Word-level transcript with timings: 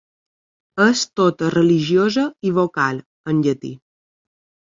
És 0.85 1.03
tota 1.21 1.49
religiosa 1.55 2.25
i 2.51 2.55
vocal, 2.57 3.03
en 3.35 3.45
llatí. 3.45 3.73